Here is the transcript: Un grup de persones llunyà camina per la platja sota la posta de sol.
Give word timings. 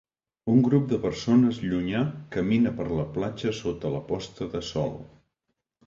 Un 0.53 0.61
grup 0.67 0.87
de 0.93 0.97
persones 1.03 1.59
llunyà 1.67 2.01
camina 2.37 2.73
per 2.83 2.89
la 2.95 3.07
platja 3.19 3.55
sota 3.61 3.95
la 4.01 4.05
posta 4.13 4.53
de 4.57 4.67
sol. 4.75 5.03